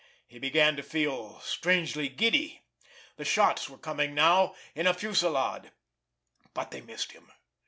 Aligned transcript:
He 0.25 0.39
began 0.39 0.75
to 0.77 0.81
feel 0.81 1.39
strangely 1.41 2.09
giddy. 2.09 2.63
The 3.17 3.23
shots 3.23 3.69
were 3.69 3.77
coming 3.77 4.15
now 4.15 4.55
in 4.73 4.87
a 4.87 4.95
fusillade—but 4.95 6.71
they 6.71 6.81
missed 6.81 7.11
him. 7.11 7.31